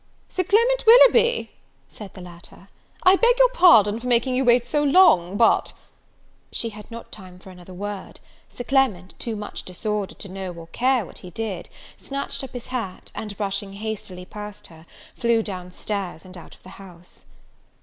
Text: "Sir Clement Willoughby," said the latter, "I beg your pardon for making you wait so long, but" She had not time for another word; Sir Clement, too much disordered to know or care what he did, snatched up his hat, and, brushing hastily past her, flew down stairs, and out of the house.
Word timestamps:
"Sir 0.27 0.43
Clement 0.43 0.83
Willoughby," 0.87 1.51
said 1.87 2.15
the 2.15 2.21
latter, 2.23 2.69
"I 3.03 3.17
beg 3.17 3.37
your 3.37 3.49
pardon 3.49 3.99
for 3.99 4.07
making 4.07 4.33
you 4.33 4.43
wait 4.43 4.65
so 4.65 4.83
long, 4.83 5.37
but" 5.37 5.73
She 6.51 6.69
had 6.69 6.89
not 6.89 7.11
time 7.11 7.37
for 7.37 7.51
another 7.51 7.75
word; 7.75 8.19
Sir 8.49 8.63
Clement, 8.63 9.13
too 9.19 9.35
much 9.35 9.61
disordered 9.61 10.17
to 10.17 10.27
know 10.27 10.51
or 10.53 10.65
care 10.65 11.05
what 11.05 11.19
he 11.19 11.29
did, 11.29 11.69
snatched 11.99 12.43
up 12.43 12.53
his 12.53 12.65
hat, 12.73 13.11
and, 13.13 13.37
brushing 13.37 13.73
hastily 13.73 14.25
past 14.25 14.65
her, 14.73 14.87
flew 15.15 15.43
down 15.43 15.71
stairs, 15.71 16.25
and 16.25 16.35
out 16.35 16.55
of 16.55 16.63
the 16.63 16.69
house. 16.81 17.27